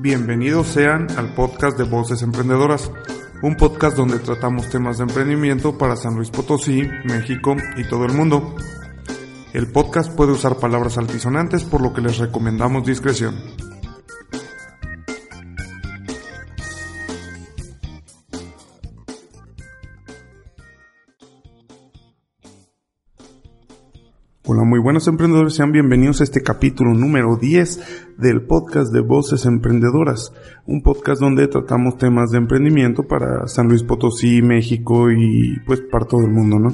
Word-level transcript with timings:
Bienvenidos 0.00 0.68
sean 0.68 1.08
al 1.18 1.34
podcast 1.34 1.76
de 1.76 1.82
Voces 1.82 2.22
Emprendedoras, 2.22 2.88
un 3.42 3.56
podcast 3.56 3.96
donde 3.96 4.20
tratamos 4.20 4.70
temas 4.70 4.98
de 4.98 5.02
emprendimiento 5.02 5.76
para 5.76 5.96
San 5.96 6.14
Luis 6.14 6.30
Potosí, 6.30 6.82
México 7.04 7.56
y 7.76 7.82
todo 7.82 8.04
el 8.04 8.12
mundo. 8.12 8.54
El 9.52 9.66
podcast 9.72 10.14
puede 10.14 10.30
usar 10.30 10.58
palabras 10.58 10.98
altisonantes 10.98 11.64
por 11.64 11.80
lo 11.80 11.92
que 11.92 12.00
les 12.00 12.18
recomendamos 12.18 12.86
discreción. 12.86 13.34
Buenos 24.88 25.06
emprendedores, 25.06 25.52
sean 25.52 25.70
bienvenidos 25.70 26.22
a 26.22 26.24
este 26.24 26.42
capítulo 26.42 26.94
número 26.94 27.36
10 27.36 28.16
del 28.16 28.40
podcast 28.40 28.90
de 28.90 29.00
Voces 29.00 29.44
Emprendedoras, 29.44 30.32
un 30.64 30.80
podcast 30.80 31.20
donde 31.20 31.46
tratamos 31.46 31.98
temas 31.98 32.30
de 32.30 32.38
emprendimiento 32.38 33.02
para 33.02 33.46
San 33.48 33.68
Luis 33.68 33.82
Potosí, 33.82 34.40
México 34.40 35.10
y 35.10 35.60
pues 35.66 35.82
para 35.82 36.06
todo 36.06 36.22
el 36.22 36.30
mundo, 36.30 36.58
¿no? 36.58 36.70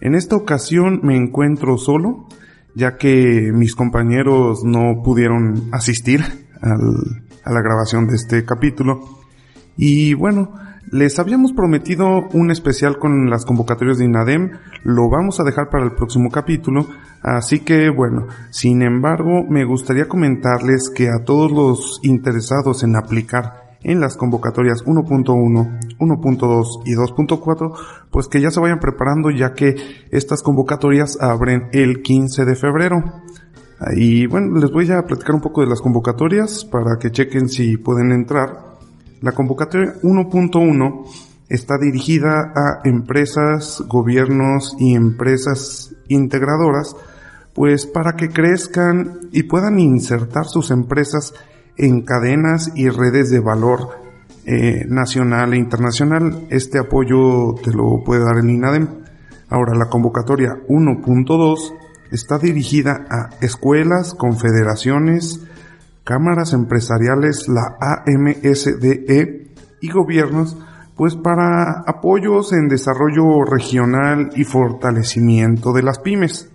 En 0.00 0.14
esta 0.14 0.36
ocasión 0.36 1.00
me 1.02 1.16
encuentro 1.16 1.76
solo, 1.76 2.28
ya 2.76 2.96
que 2.98 3.50
mis 3.52 3.74
compañeros 3.74 4.62
no 4.62 5.02
pudieron 5.02 5.70
asistir 5.72 6.22
a 6.62 7.52
la 7.52 7.62
grabación 7.62 8.06
de 8.06 8.14
este 8.14 8.44
capítulo. 8.44 9.00
Y 9.76 10.14
bueno, 10.14 10.54
les 10.90 11.18
habíamos 11.18 11.52
prometido 11.52 12.28
un 12.32 12.50
especial 12.50 12.98
con 12.98 13.30
las 13.30 13.44
convocatorias 13.44 13.98
de 13.98 14.06
INADEM, 14.06 14.50
lo 14.82 15.08
vamos 15.08 15.38
a 15.38 15.44
dejar 15.44 15.70
para 15.70 15.84
el 15.84 15.92
próximo 15.92 16.30
capítulo, 16.30 16.86
así 17.22 17.60
que 17.60 17.90
bueno, 17.90 18.26
sin 18.50 18.82
embargo 18.82 19.44
me 19.48 19.64
gustaría 19.64 20.08
comentarles 20.08 20.90
que 20.94 21.08
a 21.08 21.24
todos 21.24 21.52
los 21.52 22.00
interesados 22.02 22.82
en 22.82 22.96
aplicar 22.96 23.70
en 23.82 24.00
las 24.00 24.16
convocatorias 24.16 24.84
1.1, 24.84 25.96
1.2 25.98 26.82
y 26.84 26.94
2.4, 26.94 27.72
pues 28.10 28.28
que 28.28 28.40
ya 28.40 28.50
se 28.50 28.60
vayan 28.60 28.80
preparando 28.80 29.30
ya 29.30 29.54
que 29.54 29.76
estas 30.10 30.42
convocatorias 30.42 31.18
abren 31.20 31.68
el 31.72 32.02
15 32.02 32.44
de 32.44 32.56
febrero. 32.56 33.02
Y 33.96 34.26
bueno, 34.26 34.58
les 34.58 34.70
voy 34.70 34.90
a 34.90 35.06
platicar 35.06 35.34
un 35.34 35.40
poco 35.40 35.62
de 35.62 35.68
las 35.68 35.80
convocatorias 35.80 36.66
para 36.66 36.98
que 36.98 37.10
chequen 37.10 37.48
si 37.48 37.78
pueden 37.78 38.12
entrar. 38.12 38.69
La 39.20 39.32
convocatoria 39.32 39.94
1.1 40.02 41.04
está 41.50 41.76
dirigida 41.78 42.52
a 42.54 42.80
empresas, 42.88 43.82
gobiernos 43.86 44.76
y 44.78 44.94
empresas 44.94 45.94
integradoras, 46.08 46.96
pues 47.52 47.86
para 47.86 48.14
que 48.14 48.28
crezcan 48.28 49.18
y 49.32 49.42
puedan 49.42 49.78
insertar 49.78 50.46
sus 50.46 50.70
empresas 50.70 51.34
en 51.76 52.02
cadenas 52.02 52.72
y 52.74 52.88
redes 52.88 53.30
de 53.30 53.40
valor 53.40 53.90
eh, 54.46 54.86
nacional 54.88 55.52
e 55.52 55.58
internacional. 55.58 56.46
Este 56.48 56.78
apoyo 56.78 57.54
te 57.62 57.72
lo 57.72 58.02
puede 58.04 58.24
dar 58.24 58.38
el 58.38 58.48
INADEM. 58.48 58.88
Ahora, 59.48 59.74
la 59.74 59.90
convocatoria 59.90 60.56
1.2 60.68 61.74
está 62.10 62.38
dirigida 62.38 63.04
a 63.10 63.30
escuelas, 63.40 64.14
confederaciones, 64.14 65.40
cámaras 66.10 66.52
empresariales, 66.54 67.46
la 67.46 67.76
AMSDE 67.78 69.46
y 69.80 69.90
gobiernos, 69.92 70.58
pues 70.96 71.14
para 71.14 71.84
apoyos 71.86 72.52
en 72.52 72.66
desarrollo 72.66 73.44
regional 73.44 74.30
y 74.34 74.42
fortalecimiento 74.42 75.72
de 75.72 75.84
las 75.84 76.00
pymes. 76.00 76.50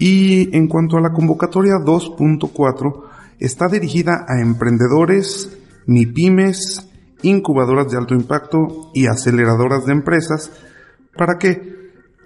Y 0.00 0.54
en 0.56 0.66
cuanto 0.66 0.96
a 0.96 1.00
la 1.00 1.12
convocatoria 1.12 1.74
2.4, 1.74 3.04
está 3.38 3.68
dirigida 3.68 4.26
a 4.26 4.40
emprendedores, 4.40 5.56
MIPYMES, 5.86 6.90
incubadoras 7.22 7.92
de 7.92 7.98
alto 7.98 8.16
impacto 8.16 8.90
y 8.94 9.06
aceleradoras 9.06 9.86
de 9.86 9.92
empresas 9.92 10.50
para 11.16 11.38
que 11.38 11.77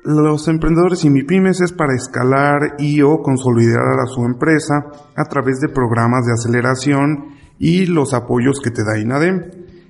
los 0.04 0.48
emprendedores 0.48 1.04
y 1.04 1.10
MIPIMES 1.10 1.60
es 1.60 1.72
para 1.72 1.94
escalar 1.94 2.74
y 2.78 3.02
o 3.02 3.22
consolidar 3.22 4.00
a 4.00 4.06
su 4.06 4.24
empresa 4.24 4.86
a 5.14 5.24
través 5.24 5.60
de 5.60 5.68
programas 5.68 6.26
de 6.26 6.32
aceleración 6.32 7.36
y 7.58 7.86
los 7.86 8.12
apoyos 8.12 8.58
que 8.60 8.70
te 8.70 8.82
da 8.82 8.98
INADEM. 8.98 9.42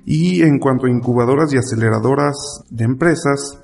Y 0.04 0.42
en 0.42 0.58
cuanto 0.58 0.86
a 0.86 0.90
incubadoras 0.90 1.54
y 1.54 1.56
aceleradoras 1.56 2.64
de 2.68 2.84
empresas, 2.84 3.58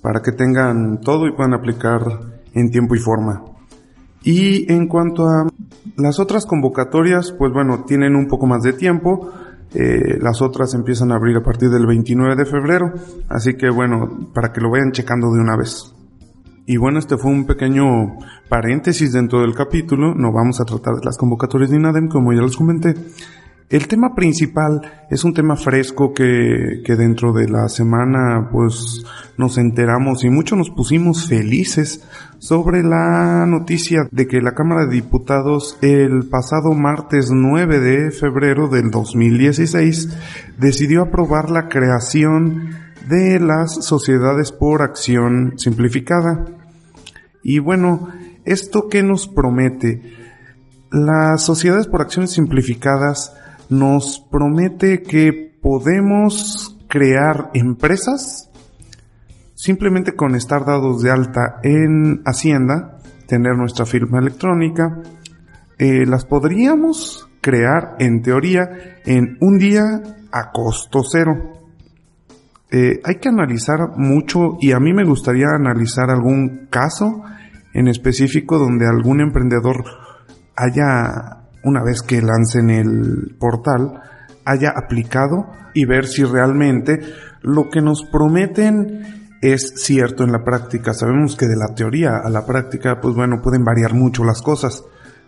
para 0.02 0.22
que 0.22 0.32
tengan 0.32 1.00
todo 1.00 1.26
y 1.26 1.32
puedan 1.32 1.54
aplicar 1.54 2.00
en 2.54 2.70
tiempo 2.70 2.94
y 2.94 2.98
forma? 2.98 3.42
Y 4.22 4.70
en 4.70 4.86
cuanto 4.86 5.28
a 5.28 5.46
las 5.96 6.18
otras 6.18 6.46
convocatorias, 6.46 7.32
pues 7.32 7.52
bueno, 7.52 7.84
tienen 7.86 8.16
un 8.16 8.26
poco 8.26 8.46
más 8.46 8.62
de 8.62 8.72
tiempo. 8.72 9.30
Eh, 9.72 10.18
las 10.20 10.42
otras 10.42 10.74
empiezan 10.74 11.12
a 11.12 11.16
abrir 11.16 11.36
a 11.36 11.42
partir 11.42 11.70
del 11.70 11.86
29 11.86 12.36
de 12.36 12.44
febrero. 12.44 12.92
Así 13.28 13.54
que 13.54 13.70
bueno, 13.70 14.30
para 14.34 14.52
que 14.52 14.60
lo 14.60 14.70
vayan 14.70 14.92
checando 14.92 15.32
de 15.32 15.40
una 15.40 15.56
vez. 15.56 15.94
Y 16.66 16.76
bueno, 16.76 16.98
este 16.98 17.16
fue 17.16 17.30
un 17.30 17.46
pequeño 17.46 18.18
paréntesis 18.48 19.12
dentro 19.12 19.40
del 19.40 19.54
capítulo. 19.54 20.14
No 20.14 20.32
vamos 20.32 20.60
a 20.60 20.64
tratar 20.64 20.94
de 20.94 21.04
las 21.04 21.16
convocatorias 21.16 21.70
de 21.70 21.76
INADEM, 21.76 22.08
como 22.08 22.32
ya 22.32 22.42
les 22.42 22.56
comenté. 22.56 22.94
El 23.70 23.86
tema 23.86 24.16
principal 24.16 24.80
es 25.10 25.22
un 25.22 25.32
tema 25.32 25.54
fresco 25.54 26.12
que, 26.12 26.82
que, 26.84 26.96
dentro 26.96 27.32
de 27.32 27.48
la 27.48 27.68
semana 27.68 28.48
pues 28.50 29.04
nos 29.38 29.58
enteramos 29.58 30.24
y 30.24 30.28
mucho 30.28 30.56
nos 30.56 30.70
pusimos 30.70 31.28
felices 31.28 32.04
sobre 32.40 32.82
la 32.82 33.46
noticia 33.46 34.08
de 34.10 34.26
que 34.26 34.40
la 34.40 34.56
Cámara 34.56 34.86
de 34.86 34.96
Diputados 34.96 35.78
el 35.82 36.28
pasado 36.28 36.72
martes 36.72 37.30
9 37.30 37.78
de 37.78 38.10
febrero 38.10 38.66
del 38.66 38.90
2016 38.90 40.18
decidió 40.58 41.02
aprobar 41.02 41.48
la 41.48 41.68
creación 41.68 42.70
de 43.08 43.38
las 43.38 43.84
sociedades 43.84 44.50
por 44.50 44.82
acción 44.82 45.54
simplificada. 45.58 46.44
Y 47.44 47.60
bueno, 47.60 48.08
¿esto 48.44 48.88
qué 48.90 49.04
nos 49.04 49.28
promete? 49.28 50.02
Las 50.90 51.44
sociedades 51.44 51.86
por 51.86 52.00
acciones 52.00 52.32
simplificadas 52.32 53.36
nos 53.70 54.20
promete 54.30 55.02
que 55.02 55.58
podemos 55.62 56.76
crear 56.88 57.50
empresas 57.54 58.50
simplemente 59.60 60.14
con 60.14 60.34
estar 60.34 60.64
dados 60.64 61.02
de 61.02 61.10
alta 61.10 61.60
en 61.62 62.22
Hacienda, 62.24 62.98
tener 63.26 63.56
nuestra 63.56 63.84
firma 63.84 64.18
electrónica, 64.18 65.02
eh, 65.78 66.06
las 66.06 66.24
podríamos 66.24 67.28
crear 67.42 67.96
en 67.98 68.22
teoría 68.22 68.70
en 69.04 69.36
un 69.40 69.58
día 69.58 70.02
a 70.32 70.50
costo 70.50 71.02
cero. 71.02 71.52
Eh, 72.70 73.00
hay 73.04 73.16
que 73.16 73.28
analizar 73.28 73.80
mucho 73.96 74.56
y 74.60 74.72
a 74.72 74.80
mí 74.80 74.94
me 74.94 75.04
gustaría 75.04 75.48
analizar 75.54 76.08
algún 76.08 76.68
caso 76.70 77.22
en 77.74 77.88
específico 77.88 78.58
donde 78.58 78.86
algún 78.86 79.20
emprendedor 79.20 79.84
haya 80.56 81.39
una 81.64 81.82
vez 81.82 82.02
que 82.02 82.22
lancen 82.22 82.70
el 82.70 83.36
portal, 83.38 84.02
haya 84.44 84.70
aplicado 84.70 85.46
y 85.74 85.84
ver 85.84 86.06
si 86.06 86.24
realmente 86.24 87.00
lo 87.42 87.68
que 87.68 87.80
nos 87.80 88.04
prometen 88.04 89.28
es 89.40 89.72
cierto 89.76 90.24
en 90.24 90.32
la 90.32 90.44
práctica. 90.44 90.92
Sabemos 90.92 91.36
que 91.36 91.46
de 91.46 91.56
la 91.56 91.74
teoría 91.74 92.16
a 92.22 92.28
la 92.30 92.44
práctica, 92.44 93.00
pues 93.00 93.14
bueno, 93.14 93.40
pueden 93.42 93.64
variar 93.64 93.94
mucho 93.94 94.24
las 94.24 94.42
cosas. 94.42 94.84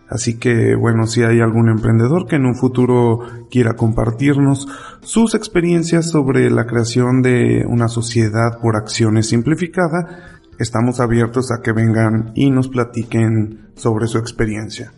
Así 0.09 0.37
que 0.37 0.75
bueno, 0.75 1.07
si 1.07 1.23
hay 1.23 1.39
algún 1.39 1.69
emprendedor 1.69 2.27
que 2.27 2.35
en 2.35 2.45
un 2.45 2.55
futuro 2.55 3.19
quiera 3.49 3.73
compartirnos 3.73 4.67
sus 5.01 5.33
experiencias 5.33 6.09
sobre 6.09 6.51
la 6.51 6.65
creación 6.65 7.21
de 7.21 7.65
una 7.67 7.87
sociedad 7.87 8.59
por 8.61 8.75
acciones 8.75 9.29
simplificada, 9.29 10.39
estamos 10.59 10.99
abiertos 10.99 11.51
a 11.51 11.63
que 11.63 11.71
vengan 11.71 12.31
y 12.35 12.51
nos 12.51 12.67
platiquen 12.67 13.71
sobre 13.75 14.07
su 14.07 14.19
experiencia. 14.19 14.91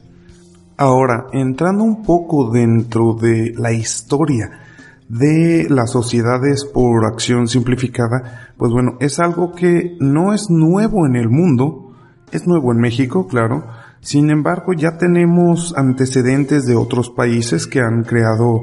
Ahora, 0.77 1.27
entrando 1.31 1.83
un 1.83 2.03
poco 2.03 2.51
dentro 2.51 3.13
de 3.13 3.53
la 3.57 3.71
historia 3.71 4.59
de 5.07 5.67
las 5.69 5.91
sociedades 5.91 6.65
por 6.65 7.05
acción 7.05 7.47
simplificada, 7.47 8.49
pues 8.57 8.71
bueno, 8.71 8.97
es 8.99 9.19
algo 9.19 9.53
que 9.53 9.95
no 9.99 10.33
es 10.33 10.49
nuevo 10.49 11.05
en 11.05 11.15
el 11.15 11.29
mundo, 11.29 11.93
es 12.31 12.45
nuevo 12.45 12.73
en 12.73 12.79
México, 12.79 13.27
claro, 13.27 13.63
sin 14.05 14.29
embargo, 14.29 14.73
ya 14.73 14.97
tenemos 14.97 15.73
antecedentes 15.75 16.65
de 16.65 16.75
otros 16.75 17.09
países 17.09 17.65
que 17.65 17.79
han 17.79 18.03
creado 18.03 18.61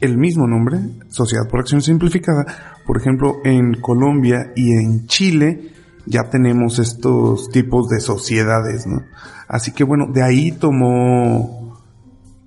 el 0.00 0.18
mismo 0.18 0.48
nombre, 0.48 0.80
Sociedad 1.08 1.48
por 1.48 1.60
Acción 1.60 1.82
Simplificada. 1.82 2.46
Por 2.84 2.96
ejemplo, 2.96 3.36
en 3.44 3.74
Colombia 3.80 4.52
y 4.56 4.72
en 4.72 5.06
Chile 5.06 5.70
ya 6.10 6.28
tenemos 6.28 6.78
estos 6.78 7.48
tipos 7.50 7.88
de 7.88 8.00
sociedades, 8.00 8.86
¿no? 8.86 9.02
Así 9.48 9.72
que 9.72 9.84
bueno, 9.84 10.06
de 10.12 10.22
ahí 10.22 10.52
tomó 10.52 11.78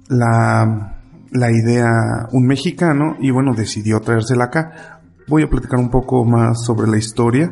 la, 0.10 1.01
la 1.31 1.51
idea 1.51 2.27
un 2.31 2.45
mexicano 2.45 3.15
y 3.19 3.31
bueno, 3.31 3.54
decidió 3.56 4.00
traérsela 4.01 4.45
acá. 4.45 5.01
Voy 5.27 5.44
a 5.44 5.50
platicar 5.50 5.80
un 5.80 5.89
poco 5.89 6.25
más 6.25 6.63
sobre 6.63 6.89
la 6.89 6.98
historia. 6.98 7.51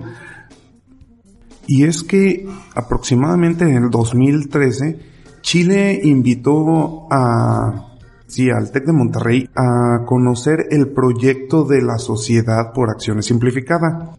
Y 1.67 1.85
es 1.85 2.03
que 2.03 2.47
aproximadamente 2.75 3.63
en 3.63 3.83
el 3.83 3.89
2013, 3.89 4.99
Chile 5.41 5.99
invitó 6.03 7.07
a, 7.11 7.95
sí, 8.27 8.49
al 8.49 8.71
TEC 8.71 8.85
de 8.85 8.93
Monterrey 8.93 9.49
a 9.55 10.05
conocer 10.05 10.67
el 10.69 10.89
proyecto 10.89 11.63
de 11.63 11.81
la 11.81 11.97
Sociedad 11.97 12.73
por 12.73 12.89
Acciones 12.89 13.25
Simplificada. 13.25 14.15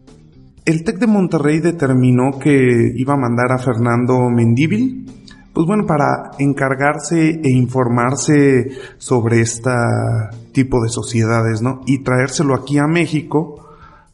El 0.65 0.85
TEC 0.85 0.97
de 0.97 1.07
Monterrey 1.07 1.59
determinó 1.59 2.39
que 2.39 2.93
iba 2.95 3.15
a 3.15 3.17
mandar 3.17 3.51
a 3.51 3.57
Fernando 3.57 4.29
Mendíbil, 4.29 5.05
pues 5.53 5.67
bueno, 5.67 5.85
para 5.85 6.31
encargarse 6.39 7.41
e 7.43 7.51
informarse 7.51 8.71
sobre 8.97 9.41
este 9.41 9.69
tipo 10.53 10.81
de 10.81 10.87
sociedades, 10.87 11.61
¿no? 11.61 11.81
Y 11.85 12.01
traérselo 12.01 12.55
aquí 12.55 12.77
a 12.77 12.87
México 12.87 13.67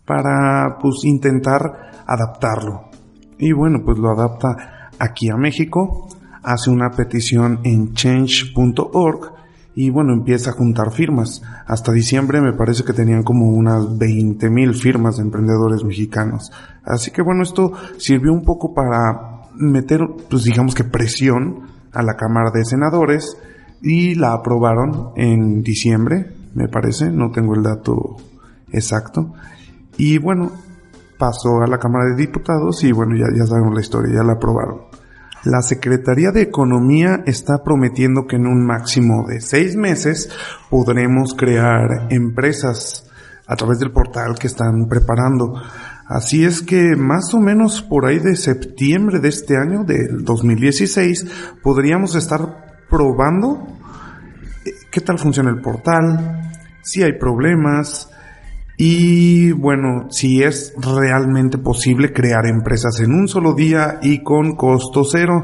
para, 0.06 0.80
pues, 0.82 1.04
intentar 1.04 2.04
adaptarlo. 2.08 2.90
Y 3.38 3.52
bueno, 3.52 3.82
pues 3.86 4.00
lo 4.00 4.10
adapta 4.10 4.90
aquí 4.98 5.30
a 5.30 5.38
México, 5.38 6.10
hace 6.42 6.72
una 6.72 6.90
petición 6.90 7.60
en 7.64 7.94
change.org 7.94 9.39
y 9.82 9.92
bueno, 9.92 10.12
empieza 10.12 10.50
a 10.50 10.54
juntar 10.54 10.92
firmas. 10.92 11.42
Hasta 11.66 11.94
diciembre 11.94 12.42
me 12.42 12.52
parece 12.52 12.84
que 12.84 12.92
tenían 12.92 13.24
como 13.24 13.48
unas 13.48 13.98
20 13.98 14.50
mil 14.50 14.76
firmas 14.76 15.16
de 15.16 15.24
emprendedores 15.24 15.86
mexicanos. 15.86 16.52
Así 16.84 17.12
que 17.12 17.22
bueno, 17.22 17.44
esto 17.44 17.72
sirvió 17.98 18.34
un 18.34 18.44
poco 18.44 18.74
para 18.74 19.48
meter, 19.56 20.02
pues 20.30 20.44
digamos 20.44 20.76
que 20.76 20.84
presión 20.84 21.62
a 21.94 22.04
la 22.04 22.18
Cámara 22.18 22.52
de 22.54 22.66
Senadores 22.66 23.38
y 23.82 24.16
la 24.16 24.34
aprobaron 24.34 25.12
en 25.16 25.62
diciembre, 25.62 26.26
me 26.56 26.68
parece, 26.68 27.10
no 27.10 27.32
tengo 27.32 27.56
el 27.56 27.64
dato 27.64 28.18
exacto. 28.74 29.32
Y 29.96 30.18
bueno, 30.18 30.52
pasó 31.18 31.62
a 31.62 31.68
la 31.68 31.78
Cámara 31.78 32.10
de 32.10 32.18
Diputados 32.18 32.84
y 32.84 32.92
bueno, 32.92 33.16
ya, 33.16 33.28
ya 33.34 33.46
sabemos 33.46 33.74
la 33.74 33.80
historia, 33.80 34.14
ya 34.14 34.24
la 34.24 34.34
aprobaron. 34.34 34.89
La 35.46 35.62
Secretaría 35.62 36.32
de 36.32 36.42
Economía 36.42 37.24
está 37.26 37.64
prometiendo 37.64 38.28
que 38.28 38.36
en 38.36 38.46
un 38.46 38.66
máximo 38.66 39.26
de 39.26 39.40
seis 39.40 39.76
meses 39.78 40.30
podremos 40.70 41.34
crear 41.34 42.08
empresas 42.10 43.10
a 43.48 43.56
través 43.56 43.80
del 43.80 43.92
portal 43.92 44.36
que 44.38 44.48
están 44.48 44.88
preparando. 44.90 45.56
Así 46.08 46.44
es 46.44 46.62
que 46.62 46.96
más 46.98 47.34
o 47.34 47.40
menos 47.40 47.82
por 47.82 48.06
ahí 48.06 48.20
de 48.20 48.36
septiembre 48.36 49.20
de 49.20 49.30
este 49.30 49.56
año, 49.56 49.86
del 49.86 50.26
2016, 50.26 51.26
podríamos 51.64 52.16
estar 52.16 52.86
probando 52.90 53.66
eh, 54.66 54.72
qué 54.92 55.00
tal 55.00 55.20
funciona 55.20 55.52
el 55.52 55.62
portal, 55.62 56.52
si 56.82 57.02
hay 57.02 57.14
problemas, 57.14 58.10
y 58.82 59.52
bueno, 59.52 60.08
si 60.10 60.42
es 60.42 60.74
realmente 60.78 61.58
posible 61.58 62.14
crear 62.14 62.46
empresas 62.46 63.02
en 63.02 63.12
un 63.12 63.28
solo 63.28 63.54
día 63.54 64.00
y 64.02 64.24
con 64.24 64.56
costo 64.56 65.04
cero. 65.04 65.42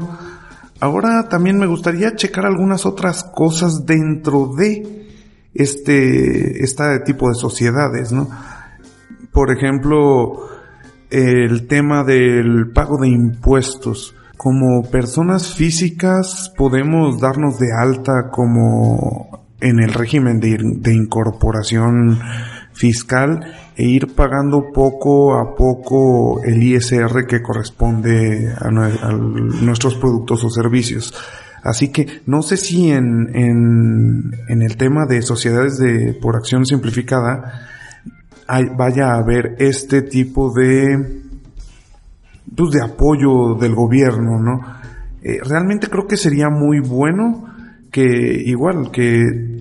Ahora 0.80 1.28
también 1.28 1.58
me 1.58 1.66
gustaría 1.66 2.16
checar 2.16 2.46
algunas 2.46 2.86
otras 2.86 3.24
cosas 3.24 3.84
dentro 3.84 4.54
de 4.56 5.06
este, 5.52 6.64
este 6.64 7.00
tipo 7.04 7.28
de 7.28 7.34
sociedades, 7.34 8.10
¿no? 8.10 8.26
Por 9.32 9.54
ejemplo, 9.54 10.48
el 11.10 11.66
tema 11.66 12.04
del 12.04 12.70
pago 12.72 12.96
de 12.98 13.08
impuestos. 13.08 14.14
Como 14.38 14.88
personas 14.90 15.54
físicas 15.54 16.54
podemos 16.56 17.20
darnos 17.20 17.58
de 17.58 17.68
alta 17.78 18.30
como 18.30 19.44
en 19.60 19.82
el 19.82 19.92
régimen 19.92 20.40
de, 20.40 20.56
de 20.58 20.94
incorporación 20.94 22.18
fiscal 22.76 23.40
e 23.74 23.84
ir 23.84 24.14
pagando 24.14 24.70
poco 24.72 25.38
a 25.38 25.54
poco 25.56 26.42
el 26.44 26.62
ISR 26.62 27.26
que 27.26 27.42
corresponde 27.42 28.54
a, 28.54 28.70
nuestros 28.70 29.96
productos 29.96 30.44
o 30.44 30.50
servicios. 30.50 31.14
Así 31.64 31.88
que 31.88 32.20
no 32.26 32.42
sé 32.42 32.56
si 32.58 32.92
en, 32.92 33.34
en, 33.34 34.62
el 34.62 34.76
tema 34.76 35.06
de 35.06 35.22
sociedades 35.22 35.78
de 35.78 36.14
por 36.14 36.36
acción 36.36 36.64
simplificada 36.64 37.66
vaya 38.76 39.08
a 39.08 39.18
haber 39.18 39.56
este 39.58 40.02
tipo 40.02 40.52
de 40.52 41.22
pues, 42.54 42.70
de 42.70 42.82
apoyo 42.82 43.54
del 43.58 43.74
gobierno, 43.74 44.38
¿no? 44.38 44.60
Eh, 45.22 45.40
realmente 45.42 45.88
creo 45.88 46.06
que 46.06 46.16
sería 46.16 46.48
muy 46.50 46.78
bueno 46.78 47.44
que 47.90 48.04
igual 48.44 48.92
que 48.92 49.55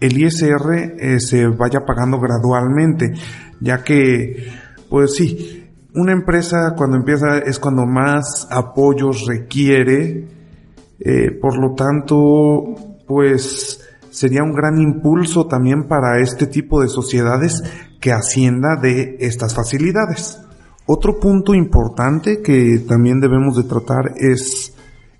el 0.00 0.18
ISR 0.18 0.96
eh, 0.98 1.20
se 1.20 1.46
vaya 1.46 1.80
pagando 1.86 2.18
gradualmente, 2.18 3.12
ya 3.60 3.84
que, 3.84 4.48
pues 4.88 5.14
sí, 5.14 5.68
una 5.94 6.12
empresa 6.12 6.74
cuando 6.76 6.96
empieza 6.96 7.38
es 7.38 7.58
cuando 7.58 7.84
más 7.84 8.48
apoyos 8.50 9.26
requiere, 9.26 10.28
eh, 11.00 11.30
por 11.40 11.58
lo 11.58 11.74
tanto, 11.74 12.74
pues 13.06 13.80
sería 14.10 14.42
un 14.42 14.52
gran 14.52 14.80
impulso 14.80 15.46
también 15.46 15.86
para 15.86 16.20
este 16.20 16.46
tipo 16.46 16.80
de 16.80 16.88
sociedades 16.88 17.62
que 18.00 18.12
ascienda 18.12 18.76
de 18.80 19.16
estas 19.20 19.54
facilidades. 19.54 20.40
Otro 20.86 21.20
punto 21.20 21.54
importante 21.54 22.40
que 22.42 22.80
también 22.86 23.20
debemos 23.20 23.56
de 23.56 23.64
tratar 23.64 24.12
es, 24.16 24.74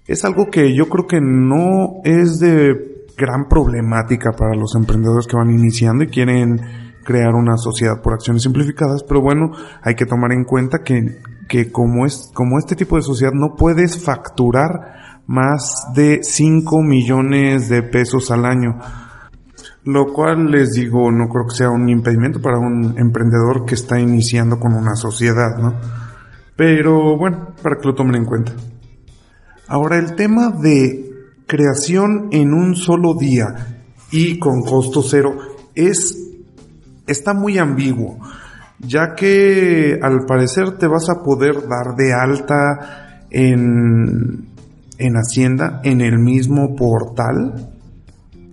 es 0.07 0.25
algo 0.25 0.47
que 0.51 0.75
yo 0.75 0.89
creo 0.89 1.07
que 1.07 1.21
no 1.21 2.01
es 2.05 2.41
de 2.41 2.90
gran 3.21 3.49
problemática 3.49 4.33
para 4.33 4.57
los 4.57 4.75
emprendedores 4.75 5.27
que 5.27 5.37
van 5.37 5.51
iniciando 5.51 6.05
y 6.05 6.09
quieren 6.09 6.61
crear 7.05 7.35
una 7.35 7.57
sociedad 7.59 8.01
por 8.03 8.15
acciones 8.15 8.43
simplificadas, 8.43 9.03
pero 9.05 9.21
bueno, 9.21 9.53
hay 9.83 9.95
que 9.95 10.07
tomar 10.07 10.33
en 10.33 10.45
cuenta 10.45 10.79
que, 10.83 11.19
que 11.49 11.71
como, 11.71 12.07
es, 12.07 12.31
como 12.35 12.59
este 12.59 12.77
tipo 12.77 12.97
de 12.97 13.03
sociedad 13.03 13.33
no 13.35 13.57
puedes 13.57 14.03
facturar 14.03 15.21
más 15.27 15.89
de 15.95 16.21
5 16.23 16.83
millones 16.83 17.69
de 17.69 17.83
pesos 17.83 18.31
al 18.31 18.47
año. 18.47 18.79
Lo 19.85 20.13
cual 20.13 20.51
les 20.51 20.73
digo, 20.73 21.11
no 21.11 21.29
creo 21.29 21.47
que 21.47 21.55
sea 21.55 21.71
un 21.71 21.89
impedimento 21.89 22.41
para 22.41 22.59
un 22.59 22.99
emprendedor 22.99 23.65
que 23.65 23.75
está 23.75 23.99
iniciando 23.99 24.59
con 24.59 24.75
una 24.75 24.95
sociedad, 24.95 25.57
¿no? 25.59 25.75
Pero 26.57 27.17
bueno, 27.17 27.55
para 27.63 27.77
que 27.77 27.89
lo 27.89 27.95
tomen 27.95 28.17
en 28.17 28.25
cuenta. 28.27 28.53
Ahora 29.69 29.99
el 29.99 30.15
tema 30.17 30.51
de 30.51 31.10
creación 31.51 32.29
en 32.31 32.55
un 32.55 32.77
solo 32.77 33.15
día 33.15 33.83
y 34.13 34.39
con 34.39 34.63
costo 34.63 35.03
cero 35.03 35.33
es 35.75 36.17
está 37.09 37.35
muy 37.35 37.59
ambiguo, 37.59 38.19
ya 38.79 39.17
que 39.17 39.99
al 40.01 40.27
parecer 40.29 40.79
te 40.79 40.87
vas 40.87 41.11
a 41.11 41.25
poder 41.25 41.57
dar 41.69 41.97
de 41.97 42.13
alta 42.13 43.27
en 43.31 44.49
en 44.97 45.15
Hacienda 45.17 45.81
en 45.83 46.03
el 46.03 46.21
mismo 46.21 46.77
portal. 46.77 47.73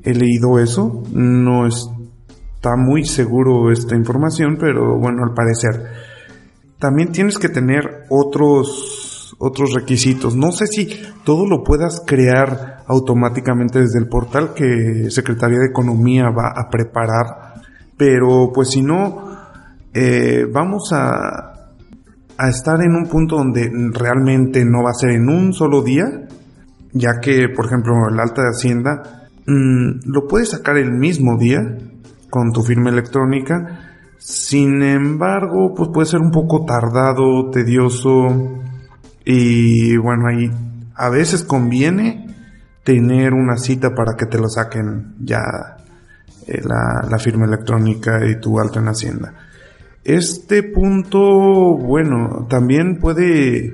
He 0.01 0.15
leído 0.15 0.57
eso, 0.57 1.03
no 1.13 1.67
está 1.67 2.75
muy 2.77 3.05
seguro 3.05 3.71
esta 3.71 3.95
información, 3.95 4.57
pero 4.59 4.97
bueno, 4.97 5.23
al 5.23 5.35
parecer 5.35 5.91
también 6.79 7.11
tienes 7.11 7.37
que 7.37 7.49
tener 7.49 8.05
otros 8.09 9.35
otros 9.37 9.73
requisitos. 9.75 10.35
No 10.35 10.51
sé 10.51 10.65
si 10.65 10.87
todo 11.23 11.45
lo 11.45 11.63
puedas 11.63 12.01
crear 12.05 12.76
automáticamente 12.87 13.79
desde 13.79 13.99
el 13.99 14.07
portal 14.07 14.53
que 14.53 15.11
Secretaría 15.11 15.59
de 15.59 15.67
Economía 15.67 16.29
va 16.29 16.53
a 16.55 16.69
preparar, 16.69 17.61
pero 17.97 18.51
pues 18.53 18.69
si 18.69 18.81
no, 18.81 19.25
eh, 19.93 20.45
vamos 20.51 20.91
a, 20.93 21.53
estar 22.47 22.81
en 22.81 22.95
un 22.95 23.07
punto 23.09 23.35
donde 23.37 23.69
realmente 23.93 24.63
no 24.63 24.83
va 24.83 24.91
a 24.91 24.93
ser 24.93 25.11
en 25.11 25.27
un 25.27 25.53
solo 25.53 25.81
día, 25.81 26.05
ya 26.93 27.19
que, 27.19 27.49
por 27.49 27.65
ejemplo, 27.65 27.93
el 28.09 28.19
alta 28.19 28.43
de 28.43 28.49
Hacienda 28.49 29.27
mm, 29.47 30.05
lo 30.05 30.27
puedes 30.27 30.51
sacar 30.51 30.77
el 30.77 30.91
mismo 30.91 31.37
día 31.37 31.59
con 32.29 32.53
tu 32.53 32.61
firma 32.61 32.91
electrónica, 32.91 33.79
sin 34.19 34.83
embargo, 34.83 35.73
pues 35.75 35.89
puede 35.91 36.07
ser 36.07 36.21
un 36.21 36.31
poco 36.31 36.63
tardado, 36.63 37.49
tedioso 37.49 38.27
y 39.25 39.97
bueno, 39.97 40.27
ahí 40.27 40.51
a 40.95 41.09
veces 41.09 41.43
conviene 41.43 42.26
tener 42.87 43.33
una 43.33 43.57
cita 43.57 43.93
para 43.93 44.15
que 44.15 44.27
te 44.27 44.37
lo 44.37 44.47
saquen 44.47 45.15
ya 45.19 45.75
eh, 46.47 46.61
la, 46.63 47.05
la, 47.11 47.19
firma 47.19 47.45
electrónica 47.45 48.25
y 48.25 48.39
tu 48.39 48.57
alta 48.61 48.79
en 48.79 48.87
Hacienda. 48.87 49.33
Este 50.05 50.63
punto, 50.63 51.19
bueno, 51.75 52.47
también 52.49 52.97
puede 52.97 53.73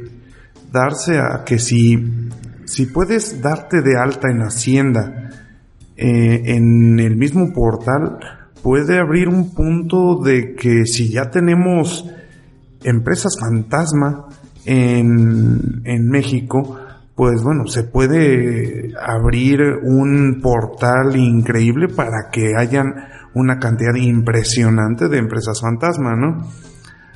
darse 0.72 1.20
a 1.20 1.44
que 1.46 1.60
si, 1.60 2.32
si 2.66 2.88
puedes 2.88 3.40
darte 3.40 3.84
de 3.84 4.00
alta 4.00 4.32
en 4.32 4.42
Hacienda 4.42 5.30
eh, 5.96 6.42
en 6.46 7.00
el 7.00 7.16
mismo 7.16 7.54
portal, 7.54 8.18
puede 8.64 8.98
abrir 8.98 9.30
un 9.30 9.54
punto 9.54 10.24
de 10.24 10.56
que 10.56 10.88
si 10.88 11.12
ya 11.12 11.30
tenemos 11.30 12.10
empresas 12.84 13.38
fantasma 13.40 14.26
en, 14.66 15.84
en 15.86 16.10
México, 16.10 16.80
pues 17.16 17.44
bueno, 17.44 17.68
se 17.68 17.84
puede 17.84 18.92
abrir 19.00 19.62
un 19.84 20.40
portal 20.42 21.16
increíble 21.16 21.88
para 21.88 22.30
que 22.32 22.56
hayan 22.58 22.94
una 23.36 23.60
cantidad 23.60 23.96
impresionante 23.96 25.10
de 25.10 25.18
empresas 25.18 25.62
fantasma, 25.62 26.16
¿no? 26.16 26.48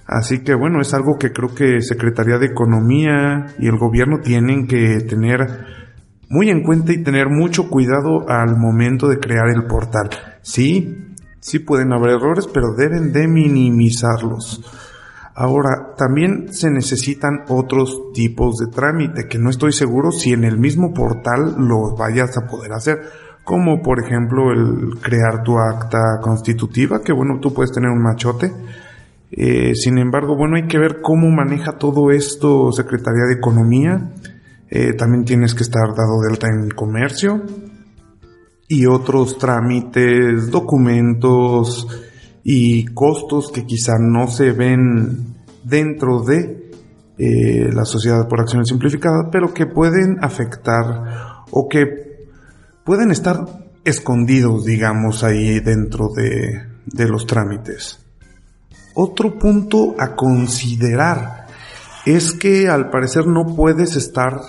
Así 0.06 0.44
que 0.44 0.54
bueno, 0.54 0.82
es 0.82 0.94
algo 0.94 1.18
que 1.18 1.32
creo 1.32 1.54
que 1.54 1.82
Secretaría 1.82 2.38
de 2.38 2.48
Economía 2.48 3.48
y 3.60 3.68
el 3.68 3.78
gobierno 3.78 4.20
tienen 4.20 4.68
que 4.68 5.02
tener 5.02 5.48
muy 6.30 6.50
en 6.50 6.64
cuenta 6.64 6.94
y 6.94 7.04
tener 7.04 7.30
mucho 7.30 7.70
cuidado 7.70 8.30
al 8.30 8.58
momento 8.58 9.08
de 9.08 9.20
crear 9.20 9.50
el 9.50 9.66
portal. 9.66 10.10
Sí, 10.42 11.08
Sí 11.48 11.60
pueden 11.60 11.94
haber 11.94 12.16
errores, 12.16 12.46
pero 12.54 12.74
deben 12.76 13.14
de 13.14 13.26
minimizarlos. 13.26 14.62
Ahora, 15.40 15.94
también 15.96 16.52
se 16.52 16.72
necesitan 16.72 17.44
otros 17.48 18.12
tipos 18.12 18.58
de 18.58 18.72
trámite 18.72 19.28
que 19.28 19.38
no 19.38 19.52
estoy 19.52 19.72
seguro 19.72 20.12
si 20.12 20.34
en 20.34 20.44
el 20.44 20.58
mismo 20.58 20.96
portal 20.96 21.54
lo 21.60 21.96
vayas 21.96 22.36
a 22.40 22.48
poder 22.48 22.74
hacer. 22.74 23.02
Como 23.44 23.84
por 23.84 24.04
ejemplo 24.04 24.52
el 24.52 25.00
crear 25.00 25.44
tu 25.44 25.60
acta 25.60 26.00
constitutiva, 26.24 27.04
que 27.04 27.14
bueno, 27.14 27.40
tú 27.40 27.54
puedes 27.54 27.72
tener 27.72 27.92
un 27.92 28.02
machote. 28.02 28.52
Eh, 29.30 29.76
sin 29.76 30.00
embargo, 30.00 30.36
bueno, 30.36 30.56
hay 30.56 30.66
que 30.66 30.80
ver 30.80 31.02
cómo 31.04 31.30
maneja 31.30 31.74
todo 31.74 32.10
esto 32.10 32.72
Secretaría 32.72 33.26
de 33.30 33.36
Economía. 33.36 34.10
Eh, 34.72 34.94
también 34.94 35.24
tienes 35.24 35.54
que 35.54 35.62
estar 35.62 35.94
dado 35.96 36.20
de 36.20 36.32
alta 36.32 36.48
en 36.48 36.72
comercio 36.72 37.44
y 38.68 38.88
otros 38.88 39.38
trámites, 39.38 40.50
documentos 40.50 42.07
y 42.50 42.86
costos 42.86 43.52
que 43.52 43.66
quizá 43.66 43.98
no 44.00 44.30
se 44.30 44.54
ven 44.54 45.36
dentro 45.66 46.24
de 46.24 46.72
eh, 47.18 47.70
la 47.74 47.84
sociedad 47.84 48.26
por 48.30 48.40
acciones 48.40 48.70
simplificadas, 48.70 49.28
pero 49.30 49.54
que 49.54 49.66
pueden 49.66 50.24
afectar 50.24 51.44
o 51.52 51.68
que 51.68 52.26
pueden 52.86 53.12
estar 53.12 53.44
escondidos, 53.84 54.64
digamos, 54.64 55.26
ahí 55.26 55.60
dentro 55.60 56.08
de, 56.16 56.62
de 56.86 57.10
los 57.10 57.28
trámites. 57.28 58.00
Otro 58.96 59.38
punto 59.38 59.96
a 60.00 60.16
considerar 60.16 61.48
es 62.06 62.32
que 62.32 62.70
al 62.70 62.90
parecer 62.90 63.28
no 63.28 63.58
puedes 63.58 63.98
estar 63.98 64.40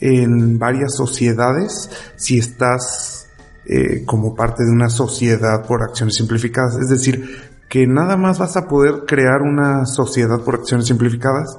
en 0.00 0.58
varias 0.58 0.96
sociedades 0.96 1.88
si 2.16 2.38
estás 2.38 3.17
eh, 3.66 4.04
como 4.04 4.34
parte 4.34 4.64
de 4.64 4.70
una 4.70 4.88
sociedad 4.88 5.66
por 5.66 5.82
acciones 5.82 6.16
simplificadas. 6.16 6.76
Es 6.76 6.88
decir, 6.88 7.48
que 7.68 7.86
nada 7.86 8.16
más 8.16 8.38
vas 8.38 8.56
a 8.56 8.66
poder 8.66 9.04
crear 9.06 9.42
una 9.42 9.84
sociedad 9.84 10.40
por 10.40 10.56
acciones 10.56 10.86
simplificadas 10.86 11.58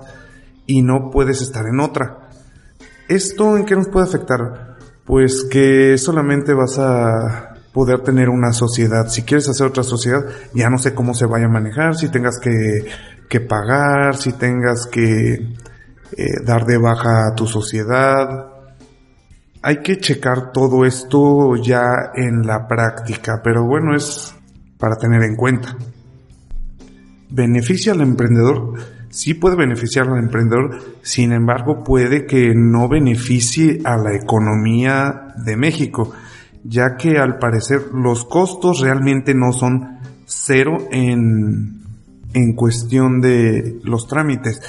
y 0.66 0.82
no 0.82 1.10
puedes 1.12 1.42
estar 1.42 1.66
en 1.68 1.80
otra. 1.80 2.30
¿Esto 3.08 3.58
en 3.58 3.66
qué 3.66 3.76
nos 3.76 3.88
puede 3.88 4.06
afectar? 4.06 4.78
Pues 5.06 5.44
que 5.44 5.98
solamente 5.98 6.54
vas 6.54 6.78
a 6.80 7.56
poder 7.74 8.02
tener 8.02 8.30
una 8.30 8.54
sociedad. 8.54 9.08
Si 9.08 9.24
quieres 9.24 9.48
hacer 9.50 9.68
otra 9.68 9.84
sociedad, 9.84 10.26
ya 10.54 10.70
no 10.70 10.78
sé 10.78 10.94
cómo 10.94 11.14
se 11.14 11.26
vaya 11.26 11.46
a 11.46 11.50
manejar, 11.50 11.96
si 11.96 12.10
tengas 12.10 12.40
que, 12.40 12.86
que 13.28 13.40
pagar, 13.40 14.16
si 14.16 14.34
tengas 14.34 14.88
que 14.88 15.34
eh, 16.18 16.44
dar 16.44 16.66
de 16.66 16.78
baja 16.78 17.28
a 17.28 17.36
tu 17.36 17.46
sociedad, 17.46 18.49
hay 19.62 19.82
que 19.82 19.98
checar 19.98 20.52
todo 20.52 20.86
esto 20.86 21.56
ya 21.58 22.12
en 22.16 22.46
la 22.46 22.68
práctica, 22.68 23.42
pero 23.44 23.66
bueno, 23.66 23.96
es 23.96 24.36
para 24.78 24.96
tener 24.96 25.22
en 25.24 25.36
cuenta. 25.36 25.76
¿Beneficia 27.30 27.92
al 27.92 28.02
emprendedor? 28.02 28.74
Sí 29.10 29.34
puede 29.34 29.56
beneficiar 29.56 30.08
al 30.08 30.20
emprendedor, 30.20 30.80
sin 31.02 31.34
embargo 31.34 31.84
puede 31.84 32.26
que 32.26 32.54
no 32.56 32.88
beneficie 32.88 33.82
a 33.84 33.98
la 33.98 34.16
economía 34.16 35.34
de 35.44 35.58
México, 35.58 36.12
ya 36.64 36.96
que 36.96 37.18
al 37.18 37.38
parecer 37.38 37.90
los 37.94 38.26
costos 38.26 38.80
realmente 38.80 39.34
no 39.34 39.52
son 39.52 40.00
cero 40.26 40.78
en, 40.92 41.82
en 42.34 42.54
cuestión 42.54 43.20
de 43.20 43.80
los 43.84 44.08
trámites. 44.08 44.62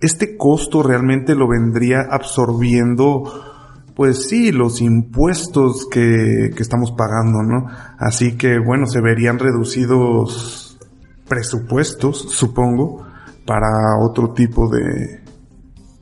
Este 0.00 0.36
costo 0.36 0.82
realmente 0.82 1.34
lo 1.34 1.48
vendría 1.48 2.02
absorbiendo 2.10 3.55
pues 3.96 4.28
sí, 4.28 4.52
los 4.52 4.82
impuestos 4.82 5.86
que, 5.90 6.50
que 6.54 6.62
estamos 6.62 6.92
pagando, 6.92 7.42
¿no? 7.42 7.66
Así 7.98 8.36
que 8.36 8.58
bueno, 8.58 8.86
se 8.86 9.00
verían 9.00 9.38
reducidos 9.38 10.78
presupuestos, 11.26 12.18
supongo, 12.30 13.06
para 13.46 13.68
otro 14.02 14.34
tipo 14.34 14.68
de, 14.68 15.22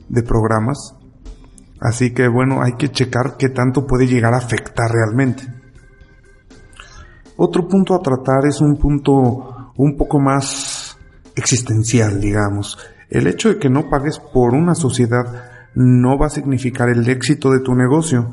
de 0.09 0.23
programas. 0.23 0.93
Así 1.79 2.13
que 2.13 2.27
bueno, 2.27 2.61
hay 2.61 2.73
que 2.73 2.91
checar 2.91 3.37
qué 3.37 3.47
tanto 3.47 3.87
puede 3.87 4.07
llegar 4.07 4.33
a 4.33 4.39
afectar 4.39 4.91
realmente. 4.91 5.43
Otro 7.37 7.65
punto 7.65 7.95
a 7.95 8.01
tratar 8.01 8.45
es 8.45 8.59
un 8.59 8.75
punto 8.75 9.71
un 9.77 9.95
poco 9.95 10.19
más 10.19 10.97
existencial, 11.33 12.19
digamos. 12.19 12.77
El 13.09 13.27
hecho 13.27 13.49
de 13.49 13.57
que 13.57 13.69
no 13.69 13.89
pagues 13.89 14.19
por 14.19 14.53
una 14.53 14.75
sociedad 14.75 15.54
no 15.75 16.17
va 16.17 16.27
a 16.27 16.29
significar 16.29 16.89
el 16.89 17.07
éxito 17.09 17.51
de 17.51 17.59
tu 17.59 17.75
negocio. 17.75 18.31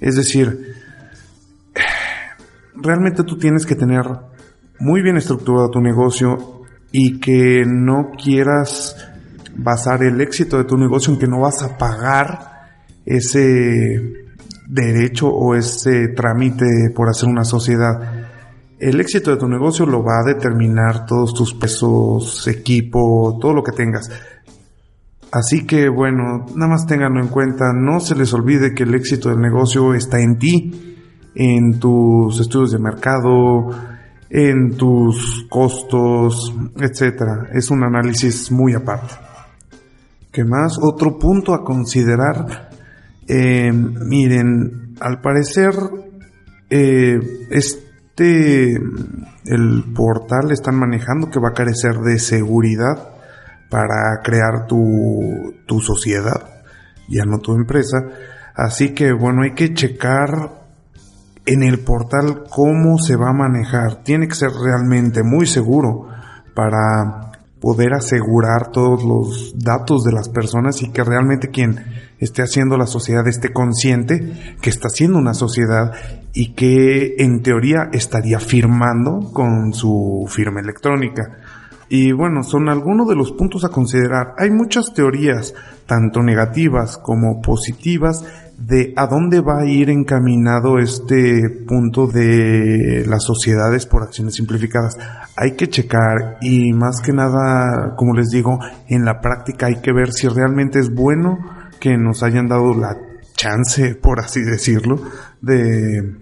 Es 0.00 0.16
decir, 0.16 0.74
realmente 2.74 3.24
tú 3.24 3.36
tienes 3.38 3.66
que 3.66 3.74
tener 3.74 4.04
muy 4.80 5.02
bien 5.02 5.16
estructurado 5.16 5.70
tu 5.70 5.80
negocio 5.80 6.62
y 6.92 7.20
que 7.20 7.64
no 7.66 8.12
quieras 8.22 8.96
basar 9.56 10.02
el 10.02 10.20
éxito 10.20 10.56
de 10.56 10.64
tu 10.64 10.76
negocio 10.76 11.12
en 11.12 11.18
que 11.18 11.26
no 11.26 11.40
vas 11.40 11.62
a 11.62 11.76
pagar 11.76 12.70
ese 13.04 14.26
derecho 14.68 15.28
o 15.28 15.54
ese 15.54 16.08
trámite 16.08 16.66
por 16.94 17.08
hacer 17.08 17.28
una 17.28 17.44
sociedad. 17.44 18.26
El 18.78 19.00
éxito 19.00 19.32
de 19.32 19.38
tu 19.38 19.48
negocio 19.48 19.86
lo 19.86 20.04
va 20.04 20.20
a 20.20 20.34
determinar 20.34 21.04
todos 21.04 21.34
tus 21.34 21.54
pesos, 21.54 22.46
equipo, 22.46 23.36
todo 23.40 23.52
lo 23.52 23.64
que 23.64 23.72
tengas. 23.72 24.08
Así 25.30 25.66
que 25.66 25.88
bueno, 25.88 26.46
nada 26.54 26.72
más 26.72 26.86
ténganlo 26.86 27.20
en 27.20 27.28
cuenta, 27.28 27.72
no 27.74 28.00
se 28.00 28.14
les 28.14 28.32
olvide 28.32 28.74
que 28.74 28.84
el 28.84 28.94
éxito 28.94 29.28
del 29.28 29.40
negocio 29.40 29.92
está 29.94 30.20
en 30.20 30.38
ti, 30.38 30.96
en 31.34 31.78
tus 31.78 32.40
estudios 32.40 32.72
de 32.72 32.78
mercado, 32.78 33.70
en 34.30 34.76
tus 34.76 35.46
costos, 35.50 36.54
etcétera. 36.76 37.50
Es 37.52 37.70
un 37.70 37.84
análisis 37.84 38.50
muy 38.50 38.74
aparte. 38.74 39.14
¿Qué 40.32 40.44
más? 40.44 40.78
Otro 40.80 41.18
punto 41.18 41.52
a 41.54 41.62
considerar. 41.62 42.70
Eh, 43.26 43.70
miren, 43.72 44.94
al 45.00 45.20
parecer, 45.20 45.74
eh, 46.70 47.18
este, 47.50 48.74
el 49.44 49.84
portal 49.94 50.52
están 50.52 50.76
manejando 50.76 51.28
que 51.28 51.40
va 51.40 51.50
a 51.50 51.54
carecer 51.54 51.98
de 51.98 52.18
seguridad 52.18 53.17
para 53.70 54.20
crear 54.22 54.66
tu, 54.66 55.54
tu 55.66 55.80
sociedad, 55.80 56.62
ya 57.08 57.24
no 57.24 57.38
tu 57.38 57.54
empresa. 57.54 57.98
Así 58.54 58.94
que 58.94 59.12
bueno, 59.12 59.42
hay 59.42 59.54
que 59.54 59.74
checar 59.74 60.58
en 61.46 61.62
el 61.62 61.80
portal 61.80 62.44
cómo 62.50 62.98
se 62.98 63.16
va 63.16 63.30
a 63.30 63.32
manejar. 63.32 64.02
Tiene 64.02 64.28
que 64.28 64.34
ser 64.34 64.50
realmente 64.50 65.22
muy 65.22 65.46
seguro 65.46 66.08
para 66.54 67.28
poder 67.60 67.94
asegurar 67.94 68.70
todos 68.70 69.02
los 69.02 69.54
datos 69.56 70.04
de 70.04 70.12
las 70.12 70.28
personas 70.28 70.82
y 70.82 70.90
que 70.90 71.02
realmente 71.02 71.48
quien 71.48 71.84
esté 72.18 72.42
haciendo 72.42 72.76
la 72.76 72.86
sociedad 72.86 73.26
esté 73.26 73.52
consciente 73.52 74.56
que 74.60 74.70
está 74.70 74.88
haciendo 74.88 75.18
una 75.18 75.34
sociedad 75.34 75.92
y 76.32 76.54
que 76.54 77.16
en 77.18 77.42
teoría 77.42 77.88
estaría 77.92 78.38
firmando 78.38 79.32
con 79.32 79.72
su 79.72 80.26
firma 80.28 80.60
electrónica. 80.60 81.38
Y 81.88 82.12
bueno, 82.12 82.42
son 82.42 82.68
algunos 82.68 83.08
de 83.08 83.16
los 83.16 83.32
puntos 83.32 83.64
a 83.64 83.70
considerar. 83.70 84.34
Hay 84.36 84.50
muchas 84.50 84.92
teorías, 84.92 85.54
tanto 85.86 86.22
negativas 86.22 86.98
como 86.98 87.40
positivas, 87.40 88.24
de 88.58 88.92
a 88.96 89.06
dónde 89.06 89.40
va 89.40 89.60
a 89.60 89.66
ir 89.66 89.88
encaminado 89.88 90.78
este 90.78 91.48
punto 91.66 92.08
de 92.08 93.04
las 93.06 93.22
sociedades 93.24 93.86
por 93.86 94.02
acciones 94.02 94.34
simplificadas. 94.34 94.98
Hay 95.36 95.52
que 95.52 95.68
checar 95.68 96.38
y 96.40 96.72
más 96.72 97.00
que 97.00 97.12
nada, 97.12 97.94
como 97.96 98.14
les 98.14 98.28
digo, 98.28 98.58
en 98.88 99.04
la 99.04 99.20
práctica 99.20 99.66
hay 99.66 99.80
que 99.80 99.92
ver 99.92 100.12
si 100.12 100.28
realmente 100.28 100.80
es 100.80 100.92
bueno 100.92 101.38
que 101.80 101.96
nos 101.96 102.22
hayan 102.24 102.48
dado 102.48 102.74
la 102.74 102.96
chance, 103.34 103.94
por 103.94 104.18
así 104.18 104.42
decirlo, 104.42 105.00
de, 105.40 106.16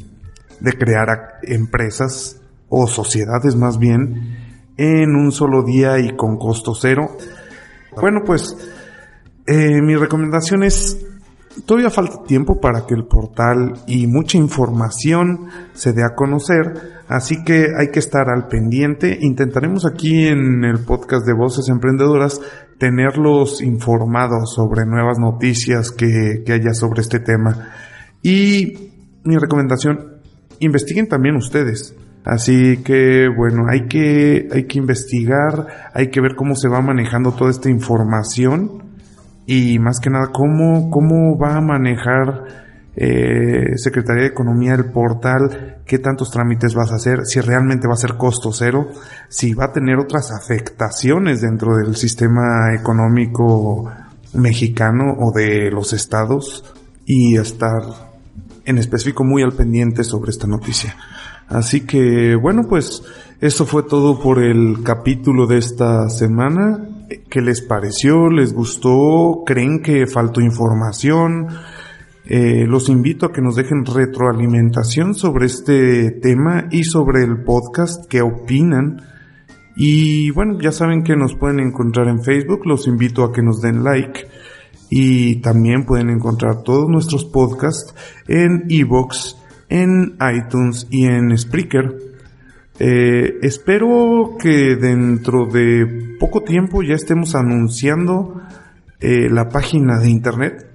de 0.61 0.73
crear 0.79 1.41
empresas 1.43 2.39
o 2.69 2.87
sociedades 2.87 3.57
más 3.57 3.79
bien 3.79 4.46
en 4.77 5.17
un 5.17 5.33
solo 5.33 5.63
día 5.63 5.99
y 5.99 6.17
con 6.17 6.37
costo 6.37 6.73
cero. 6.75 7.17
Bueno, 8.01 8.21
pues 8.25 8.57
eh, 9.47 9.81
mi 9.83 9.97
recomendación 9.97 10.63
es 10.63 11.07
Todavía 11.65 11.91
falta 11.91 12.23
tiempo 12.25 12.61
para 12.61 12.85
que 12.87 12.95
el 12.95 13.07
portal 13.07 13.81
y 13.87 14.07
mucha 14.07 14.37
información 14.37 15.47
se 15.73 15.95
dé 15.95 16.03
a 16.05 16.15
conocer, 16.15 17.01
así 17.09 17.43
que 17.45 17.69
hay 17.79 17.91
que 17.91 17.99
estar 17.99 18.29
al 18.29 18.47
pendiente. 18.49 19.17
Intentaremos 19.23 19.87
aquí 19.87 20.27
en 20.27 20.65
el 20.65 20.81
podcast 20.81 21.27
de 21.27 21.33
Voces 21.33 21.69
Emprendedoras 21.71 22.43
tenerlos 22.79 23.63
informados 23.63 24.55
sobre 24.55 24.85
nuevas 24.85 25.19
noticias 25.19 25.93
que, 25.93 26.43
que 26.45 26.53
haya 26.53 26.75
sobre 26.75 27.01
este 27.01 27.21
tema. 27.21 27.71
Y 28.23 28.91
mi 29.25 29.39
recomendación, 29.39 30.19
investiguen 30.61 31.09
también 31.09 31.37
ustedes. 31.37 31.95
Así 32.27 32.79
que 32.79 33.29
bueno, 33.29 33.67
hay 33.71 33.87
que, 33.87 34.49
hay 34.53 34.65
que 34.65 34.79
investigar, 34.79 35.91
hay 35.95 36.11
que 36.11 36.21
ver 36.21 36.35
cómo 36.35 36.57
se 36.57 36.69
va 36.69 36.81
manejando 36.81 37.31
toda 37.31 37.53
esta 37.53 37.71
información 37.71 38.83
y 39.47 39.79
más 39.79 40.01
que 40.01 40.11
nada 40.11 40.31
cómo, 40.33 40.91
cómo 40.91 41.39
va 41.39 41.55
a 41.55 41.61
manejar 41.61 42.67
eh, 42.97 43.77
Secretaría 43.77 44.23
de 44.23 44.29
Economía 44.31 44.75
el 44.75 44.87
portal, 44.87 45.83
qué 45.87 46.01
tantos 46.01 46.33
trámites 46.33 46.75
vas 46.75 46.91
a 46.91 46.97
hacer, 46.97 47.27
si 47.27 47.41
realmente 47.41 47.87
va 47.87 47.95
a 47.95 47.97
ser 47.97 48.17
costo 48.17 48.51
cero, 48.53 48.89
si 49.29 49.55
va 49.55 49.67
a 49.67 49.73
tener 49.73 49.97
otras 49.99 50.33
afectaciones 50.33 51.43
dentro 51.43 51.77
del 51.77 51.95
sistema 51.95 52.75
económico 52.75 53.89
mexicano 54.35 55.15
o 55.21 55.31
de 55.31 55.71
los 55.71 55.93
estados 55.93 56.75
y 57.05 57.37
estar 57.37 57.83
en 58.65 58.79
específico 58.79 59.23
muy 59.23 59.45
al 59.45 59.53
pendiente 59.53 60.03
sobre 60.03 60.31
esta 60.31 60.49
noticia. 60.49 60.97
Así 61.49 61.83
que 61.83 62.35
bueno, 62.35 62.67
pues 62.69 63.03
eso 63.41 63.67
fue 63.67 63.83
todo 63.83 64.19
por 64.19 64.43
el 64.43 64.83
capítulo 64.83 65.47
de 65.47 65.59
esta 65.59 66.09
semana. 66.09 66.89
¿Qué 67.31 67.41
les 67.41 67.63
pareció? 67.63 68.31
¿Les 68.31 68.53
gustó? 68.53 69.43
¿Creen 69.47 69.83
que 69.83 70.07
faltó 70.07 70.41
información? 70.41 71.49
Eh, 72.29 72.65
los 72.67 72.89
invito 72.89 73.27
a 73.27 73.33
que 73.33 73.41
nos 73.41 73.55
dejen 73.55 73.87
retroalimentación 73.87 75.15
sobre 75.15 75.47
este 75.47 76.11
tema 76.11 76.67
y 76.73 76.83
sobre 76.83 77.23
el 77.23 77.45
podcast, 77.45 78.07
qué 78.09 78.21
opinan. 78.21 79.03
Y 79.77 80.31
bueno, 80.31 80.59
ya 80.61 80.73
saben 80.73 81.05
que 81.05 81.15
nos 81.15 81.37
pueden 81.37 81.61
encontrar 81.61 82.09
en 82.09 82.25
Facebook, 82.25 82.67
los 82.67 82.89
invito 82.89 83.23
a 83.23 83.33
que 83.33 83.43
nos 83.43 83.61
den 83.61 83.85
like. 83.85 84.27
Y 84.91 85.37
también 85.37 85.85
pueden 85.85 86.11
encontrar 86.11 86.63
todos 86.63 86.89
nuestros 86.89 87.25
podcasts 87.25 87.95
en 88.27 88.65
Evox, 88.71 89.36
en 89.69 90.17
iTunes 90.35 90.87
y 90.91 91.07
en 91.07 91.37
Spreaker. 91.37 91.97
Eh, 92.79 93.39
espero 93.43 94.37
que 94.39 94.77
dentro 94.77 95.47
de 95.47 96.17
poco 96.21 96.43
tiempo 96.43 96.83
ya 96.83 96.95
estemos 96.95 97.35
anunciando 97.35 98.43
eh, 99.01 99.31
la 99.31 99.49
página 99.49 99.99
de 99.99 100.11
internet. 100.11 100.67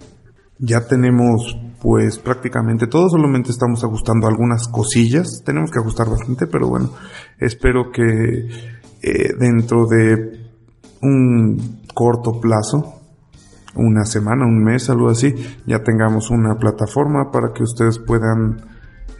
Ya 0.58 0.88
tenemos 0.88 1.58
pues 1.82 2.20
prácticamente 2.20 2.86
todo, 2.86 3.10
solamente 3.10 3.50
estamos 3.50 3.84
ajustando 3.84 4.28
algunas 4.28 4.68
cosillas. 4.68 5.42
Tenemos 5.44 5.72
que 5.72 5.80
ajustar 5.80 6.10
bastante, 6.10 6.46
pero 6.48 6.68
bueno, 6.68 6.92
espero 7.40 7.92
que 7.92 8.48
eh, 9.02 9.34
dentro 9.40 9.88
de 9.88 10.40
un 11.02 11.82
corto 11.94 12.40
plazo, 12.40 13.02
una 13.76 14.06
semana, 14.06 14.46
un 14.46 14.64
mes, 14.64 14.90
algo 14.90 15.10
así, 15.10 15.34
ya 15.66 15.80
tengamos 15.80 16.30
una 16.30 16.56
plataforma 16.56 17.32
para 17.32 17.54
que 17.54 17.64
ustedes 17.64 17.98
puedan 18.00 18.58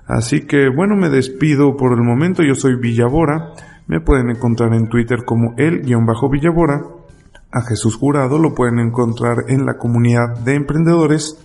Así 0.07 0.47
que 0.47 0.69
bueno, 0.69 0.97
me 0.97 1.09
despido 1.09 1.77
por 1.77 1.93
el 1.93 2.03
momento. 2.03 2.43
Yo 2.43 2.55
soy 2.55 2.77
Villabora. 2.77 3.55
Me 3.87 4.01
pueden 4.01 4.29
encontrar 4.31 4.75
en 4.75 4.89
Twitter 4.89 5.25
como 5.25 5.55
el-villabora 5.57 6.81
a 7.51 7.63
Jesús 7.63 7.97
Jurado 7.97 8.39
lo 8.39 8.55
pueden 8.55 8.79
encontrar 8.79 9.45
en 9.49 9.65
la 9.65 9.79
comunidad 9.79 10.39
de 10.45 10.55
emprendedores. 10.55 11.39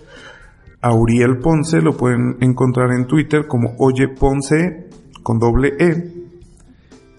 A 0.82 0.92
Uriel 0.92 1.38
Ponce 1.38 1.80
lo 1.80 1.96
pueden 1.96 2.36
encontrar 2.40 2.90
en 2.92 3.06
Twitter 3.06 3.46
como 3.46 3.74
Oye 3.78 4.08
Ponce 4.08 4.90
con 5.22 5.38
doble 5.38 5.72
E. 5.78 6.12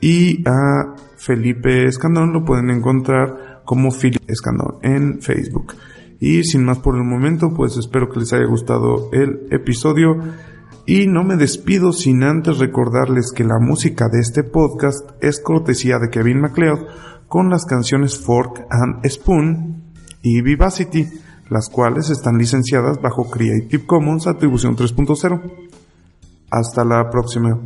Y 0.02 0.48
a 0.48 0.96
Felipe 1.18 1.86
Escandón 1.86 2.32
lo 2.32 2.46
pueden 2.46 2.70
encontrar 2.70 3.64
como 3.66 3.90
Felipe 3.90 4.32
Escandón 4.32 4.78
en 4.84 5.22
Facebook. 5.22 5.74
Y 6.20 6.44
sin 6.44 6.64
más 6.64 6.78
por 6.80 6.96
el 6.96 7.04
momento, 7.04 7.54
pues 7.56 7.78
espero 7.78 8.10
que 8.10 8.20
les 8.20 8.34
haya 8.34 8.46
gustado 8.46 9.10
el 9.12 9.48
episodio. 9.50 10.18
Y 10.86 11.08
no 11.08 11.24
me 11.24 11.36
despido 11.36 11.92
sin 11.92 12.22
antes 12.24 12.60
recordarles 12.60 13.32
que 13.36 13.44
la 13.44 13.58
música 13.60 14.08
de 14.08 14.20
este 14.20 14.44
podcast 14.44 15.10
es 15.22 15.40
cortesía 15.40 15.98
de 15.98 16.10
Kevin 16.12 16.42
MacLeod 16.42 16.86
con 17.28 17.50
las 17.50 17.66
canciones 17.66 18.20
Fork 18.20 18.66
and 18.70 19.06
Spoon 19.08 19.84
y 20.22 20.42
Vivacity, 20.42 21.08
las 21.50 21.70
cuales 21.70 22.10
están 22.10 22.38
licenciadas 22.38 23.02
bajo 23.02 23.30
Creative 23.30 23.86
Commons 23.86 24.28
Atribución 24.28 24.76
3.0. 24.76 25.42
Hasta 26.50 26.84
la 26.86 27.10
próxima. 27.10 27.60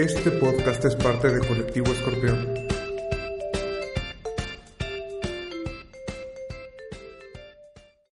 Este 0.00 0.30
podcast 0.30 0.82
es 0.86 0.96
parte 0.96 1.30
de 1.30 1.46
Colectivo 1.46 1.92
Escorpión. 1.92 2.39